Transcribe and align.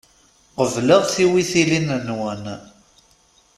Qebleɣ 0.55 1.01
tiwitilin-nwen. 1.13 2.43